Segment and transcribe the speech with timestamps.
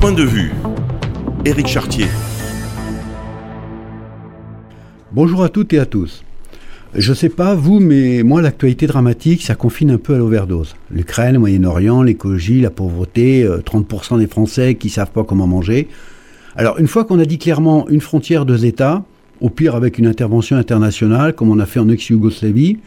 [0.00, 0.52] Point de vue.
[1.44, 2.06] Éric Chartier.
[5.12, 6.22] Bonjour à toutes et à tous.
[6.94, 10.76] Je sais pas vous, mais moi l'actualité dramatique, ça confine un peu à l'overdose.
[10.90, 15.88] L'Ukraine, le Moyen-Orient, l'écologie, la pauvreté, 30% euh, des Français qui savent pas comment manger.
[16.56, 19.04] Alors une fois qu'on a dit clairement une frontière, deux États,
[19.40, 22.78] au pire avec une intervention internationale comme on a fait en ex-Yougoslavie,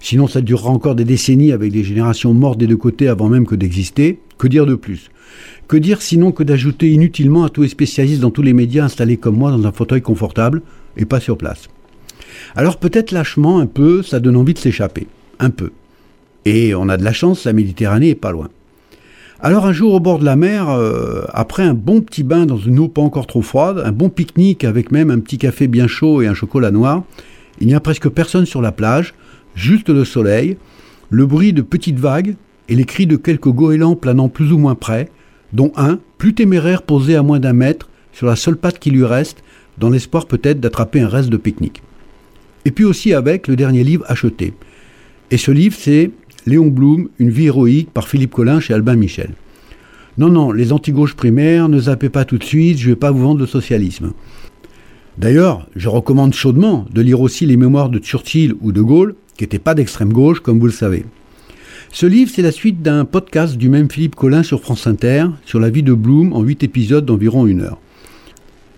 [0.00, 3.46] sinon ça durera encore des décennies avec des générations mortes des deux côtés avant même
[3.46, 5.10] que d'exister, que dire de plus?
[5.68, 9.16] Que dire sinon que d'ajouter inutilement à tous les spécialistes dans tous les médias installés
[9.16, 10.62] comme moi dans un fauteuil confortable
[10.96, 11.68] et pas sur place?
[12.54, 15.06] Alors peut-être lâchement un peu, ça donne envie de s'échapper.
[15.38, 15.72] Un peu.
[16.44, 18.48] Et on a de la chance, la Méditerranée est pas loin.
[19.40, 22.56] Alors un jour au bord de la mer, euh, après un bon petit bain dans
[22.56, 25.86] une eau pas encore trop froide, un bon pique-nique avec même un petit café bien
[25.86, 27.04] chaud et un chocolat noir,
[27.60, 29.12] il n'y a presque personne sur la plage,
[29.54, 30.56] juste le soleil,
[31.10, 32.36] le bruit de petites vagues
[32.68, 35.08] et les cris de quelques goélands planant plus ou moins près,
[35.52, 39.04] dont un, plus téméraire, posé à moins d'un mètre, sur la seule patte qui lui
[39.04, 39.42] reste,
[39.78, 41.82] dans l'espoir peut-être d'attraper un reste de pique-nique.
[42.64, 44.54] Et puis aussi avec le dernier livre acheté.
[45.30, 46.10] Et ce livre, c'est
[46.46, 49.30] Léon Blum, Une vie héroïque par Philippe Collin chez Albin Michel.
[50.18, 53.10] Non, non, les anti-gauches primaires, ne zappez pas tout de suite, je ne vais pas
[53.10, 54.12] vous vendre le socialisme.
[55.18, 59.44] D'ailleurs, je recommande chaudement de lire aussi les mémoires de Churchill ou de Gaulle, qui
[59.44, 61.04] n'étaient pas d'extrême gauche, comme vous le savez.
[61.92, 65.60] Ce livre, c'est la suite d'un podcast du même Philippe Collin sur France Inter, sur
[65.60, 67.78] la vie de Blum en huit épisodes d'environ une heure.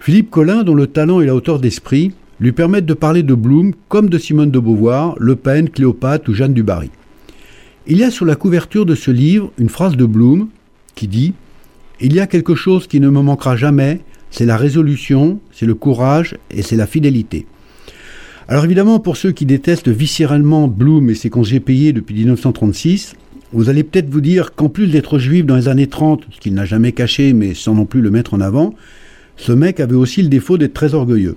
[0.00, 3.72] Philippe Collin, dont le talent et la hauteur d'esprit lui permettent de parler de Blum
[3.88, 6.90] comme de Simone de Beauvoir, Le Pen, Cléopâtre ou Jeanne du Barry.
[7.86, 10.48] Il y a sur la couverture de ce livre une phrase de Bloom
[10.94, 11.34] qui dit
[12.00, 14.00] Il y a quelque chose qui ne me manquera jamais,
[14.30, 17.46] c'est la résolution, c'est le courage et c'est la fidélité.
[18.48, 23.14] Alors évidemment, pour ceux qui détestent viscéralement Bloom et ses congés payés depuis 1936,
[23.52, 26.54] vous allez peut-être vous dire qu'en plus d'être juif dans les années 30, ce qu'il
[26.54, 28.74] n'a jamais caché mais sans non plus le mettre en avant,
[29.36, 31.36] ce mec avait aussi le défaut d'être très orgueilleux.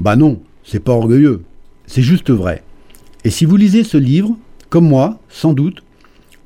[0.00, 1.42] Bah non, c'est pas orgueilleux,
[1.86, 2.62] c'est juste vrai.
[3.24, 4.36] Et si vous lisez ce livre,
[4.70, 5.82] comme moi, sans doute,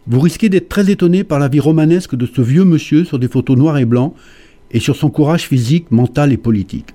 [0.06, 3.28] vous risquez d'être très étonné par la vie romanesque de ce vieux monsieur sur des
[3.28, 4.14] photos noires et blancs
[4.70, 6.94] et sur son courage physique, mental et politique.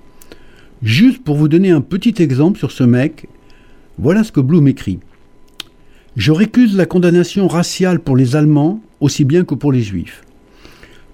[0.82, 3.28] Juste pour vous donner un petit exemple sur ce mec,
[3.98, 4.98] voilà ce que Blum écrit.
[6.16, 10.24] Je récuse la condamnation raciale pour les Allemands aussi bien que pour les Juifs.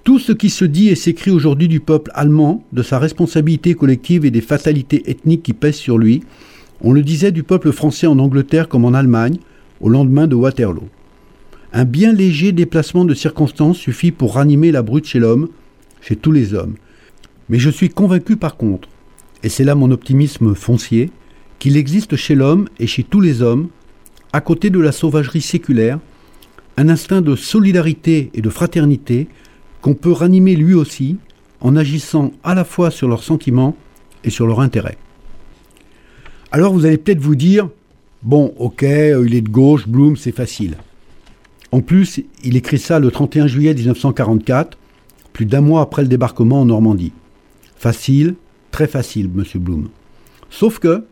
[0.05, 4.25] Tout ce qui se dit et s'écrit aujourd'hui du peuple allemand, de sa responsabilité collective
[4.25, 6.23] et des fatalités ethniques qui pèsent sur lui,
[6.81, 9.37] on le disait du peuple français en Angleterre comme en Allemagne,
[9.83, 10.89] au lendemain de Waterloo.
[11.75, 15.49] Un bien léger déplacement de circonstances suffit pour ranimer la brute chez l'homme,
[16.01, 16.77] chez tous les hommes.
[17.51, 18.89] Mais je suis convaincu par contre,
[19.43, 21.11] et c'est là mon optimisme foncier,
[21.59, 23.69] qu'il existe chez l'homme et chez tous les hommes,
[24.33, 25.99] à côté de la sauvagerie séculaire,
[26.77, 29.27] un instinct de solidarité et de fraternité
[29.81, 31.17] qu'on peut ranimer lui aussi
[31.61, 33.77] en agissant à la fois sur leurs sentiments
[34.25, 34.99] et sur leurs intérêts.
[36.53, 37.69] Alors vous allez peut-être vous dire,
[38.23, 40.77] Bon, ok, euh, il est de gauche, Bloom, c'est facile.
[41.71, 44.77] En plus, il écrit ça le 31 juillet 1944,
[45.33, 47.13] plus d'un mois après le débarquement en Normandie.
[47.77, 48.35] Facile,
[48.71, 49.89] très facile, monsieur Bloom.
[50.51, 51.05] Sauf que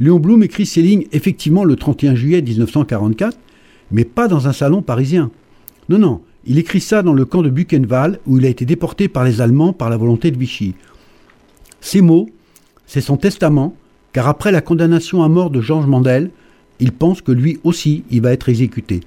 [0.00, 3.38] Léon Blum écrit ces lignes effectivement le 31 juillet 1944,
[3.90, 5.30] mais pas dans un salon parisien.
[5.88, 9.08] Non, non, il écrit ça dans le camp de Buchenwald où il a été déporté
[9.08, 10.74] par les Allemands par la volonté de Vichy.
[11.80, 12.28] Ces mots,
[12.86, 13.76] c'est son testament,
[14.12, 16.30] car après la condamnation à mort de Georges Mandel,
[16.80, 19.00] il pense que lui aussi, il va être exécuté.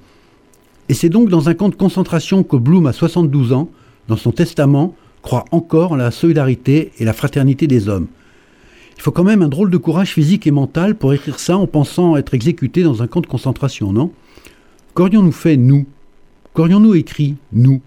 [0.88, 3.68] Et c'est donc dans un camp de concentration que Bloom, à 72 ans,
[4.08, 4.94] dans son testament,
[5.26, 8.06] croit encore en la solidarité et la fraternité des hommes.
[8.96, 11.66] Il faut quand même un drôle de courage physique et mental pour écrire ça en
[11.66, 14.12] pensant être exécuté dans un camp de concentration, non?
[14.94, 15.84] Qu'aurions-nous fait, nous?
[16.54, 17.80] Qu'aurions-nous écrit, nous?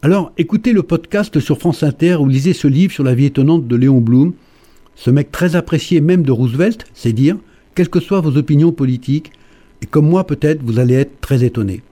[0.00, 3.68] Alors, écoutez le podcast sur France Inter ou lisez ce livre sur la vie étonnante
[3.68, 4.32] de Léon Blum,
[4.94, 7.36] ce mec très apprécié même de Roosevelt, c'est dire,
[7.74, 9.30] quelles que soient vos opinions politiques,
[9.82, 11.82] et comme moi peut-être, vous allez être très étonné.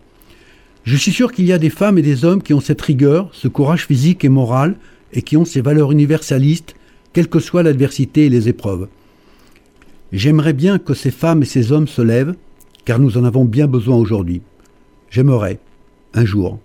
[0.84, 3.30] Je suis sûr qu'il y a des femmes et des hommes qui ont cette rigueur,
[3.32, 4.76] ce courage physique et moral,
[5.12, 6.74] et qui ont ces valeurs universalistes,
[7.12, 8.88] quelle que soit l'adversité et les épreuves.
[10.12, 12.34] J'aimerais bien que ces femmes et ces hommes se lèvent,
[12.84, 14.42] car nous en avons bien besoin aujourd'hui.
[15.10, 15.58] J'aimerais,
[16.12, 16.58] un jour,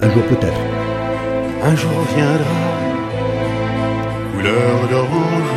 [0.00, 0.60] un jour peut-être.
[1.62, 2.78] Un jour viendra,
[4.32, 5.48] couleur d'orange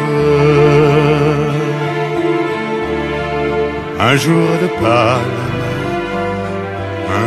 [4.01, 5.40] un jour de palme,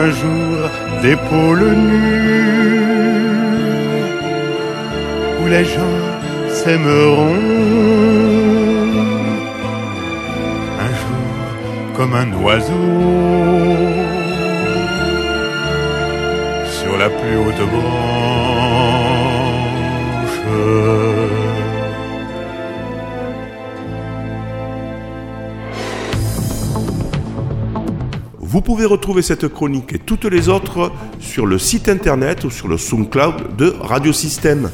[0.00, 0.56] un jour
[1.02, 3.28] d'épaules nues,
[5.40, 6.00] où les gens
[6.58, 7.44] s'aimeront,
[10.86, 11.34] un jour
[11.96, 12.88] comme un oiseau
[16.78, 18.18] sur la plus haute branche.
[28.50, 30.90] Vous pouvez retrouver cette chronique et toutes les autres
[31.20, 34.70] sur le site internet ou sur le SoundCloud de Radio Système.